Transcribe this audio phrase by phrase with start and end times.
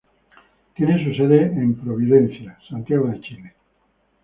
[0.73, 3.53] Tiene su sede en Providencia, Santiago de Chile.